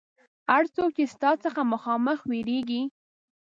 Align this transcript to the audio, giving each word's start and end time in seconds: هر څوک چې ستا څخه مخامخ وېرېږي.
هر 0.51 0.63
څوک 0.75 0.89
چې 0.97 1.03
ستا 1.13 1.31
څخه 1.43 1.61
مخامخ 1.73 2.19
وېرېږي. 2.29 2.81